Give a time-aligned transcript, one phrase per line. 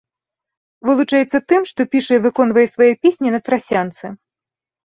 [0.89, 4.05] Вылучаецца тым, што піша і выконвае свае песні на трасянцы.